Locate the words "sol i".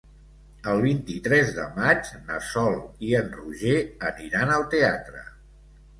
2.53-3.15